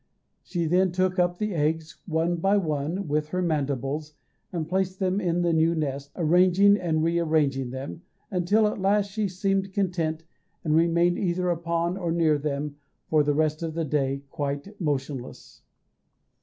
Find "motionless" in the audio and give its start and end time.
14.81-15.61